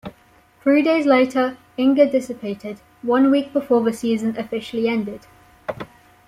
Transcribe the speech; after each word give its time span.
Three 0.63 0.81
days 0.81 1.05
later, 1.05 1.57
Inga 1.77 2.09
dissipated, 2.09 2.79
one 3.03 3.29
week 3.29 3.53
before 3.53 3.81
the 3.83 3.93
season 3.93 4.35
officially 4.35 4.87
ended. 4.89 5.27